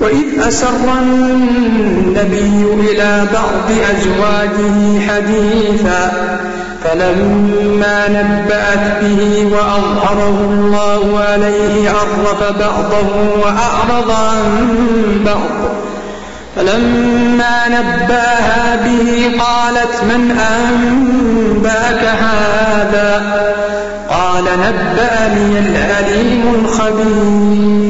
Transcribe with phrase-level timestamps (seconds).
[0.00, 0.68] وإذ أسر
[1.02, 6.12] النبي إلى بعض أزواجه حديثا
[6.84, 13.08] فلما نبأت به وأظهره الله عليه عرف بعضه
[13.42, 14.76] وأعرض عن
[15.26, 15.70] بعض.
[16.56, 23.22] فلما نبأها به قالت من أنبأك هذا؟
[24.10, 27.89] قال نبأني العليم الخبير.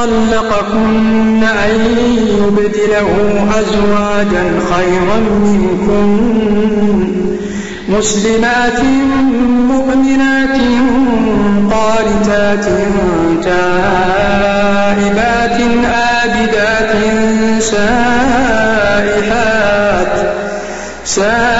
[0.00, 1.80] طلقكن أن
[2.28, 3.10] يبدله
[3.60, 6.10] أزواجا خيرا منكن
[7.88, 8.80] مسلمات
[9.68, 10.56] مؤمنات
[11.70, 12.64] قانتات
[13.44, 14.80] تائبات
[15.86, 16.92] آبدات
[17.62, 19.20] سائحات
[21.04, 21.59] سائحات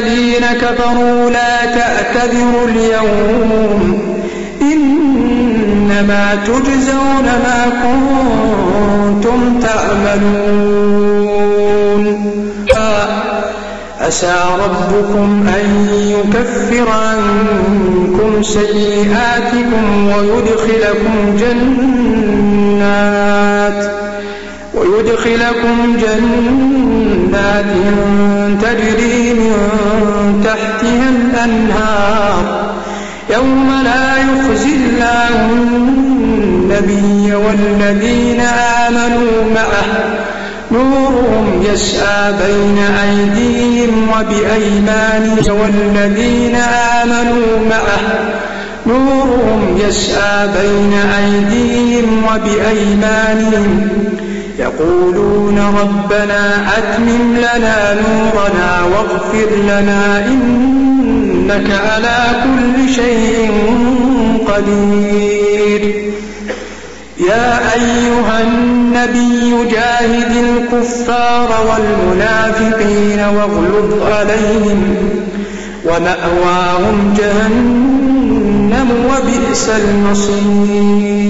[0.00, 3.98] الذين كفروا لا تعتذروا اليوم
[4.62, 10.90] إنما تجزون ما كنتم تعملون
[14.00, 22.80] عسى ربكم أن يكفر عنكم سيئاتكم ويدخلكم جنات
[24.74, 25.96] ويدخلكم
[27.10, 27.64] جنات
[28.62, 29.52] تجري من
[30.44, 32.74] تحتها الأنهار.
[33.30, 38.40] يوم لا يخزي الله النبي والذين
[38.86, 39.90] آمنوا معه.
[40.72, 45.60] نورهم يسعى بين أيديهم وبأيمانهم.
[45.60, 46.56] والذين
[47.02, 48.04] آمنوا معه.
[48.86, 53.88] نورهم يسعى بين أيديهم وبأيمانهم.
[54.60, 56.42] يقولون ربنا
[56.78, 63.50] أتمم لنا نورنا واغفر لنا إنك على كل شيء
[64.46, 65.82] قدير.
[67.20, 74.80] يا أيها النبي جاهد الكفار والمنافقين واغلظ عليهم
[75.84, 81.29] ومأواهم جهنم وبئس المصير.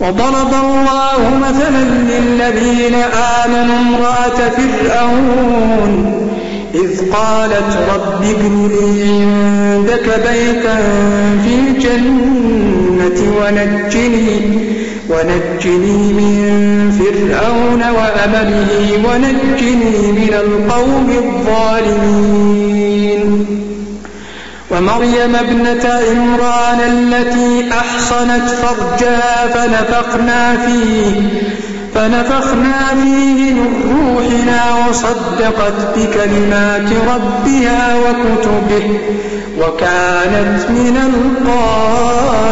[0.00, 2.94] وضرب الله مثلا للذين
[3.44, 5.92] آمنوا امرأة فرعون
[6.74, 10.78] إذ قالت رب ابن لي عندك بيتا
[11.44, 14.30] في الجنة ونجني
[15.10, 16.36] ونجني من
[16.98, 22.89] فرعون وأمله ونجني من القوم الظالمين.
[24.96, 31.22] ومريم ابنة عمران التي أحصنت فرجها فنفخنا فيه
[31.94, 38.98] فنفخنا فيه من روحنا وصدقت بكلمات ربها وكتبه
[39.58, 42.49] وكانت من القانتين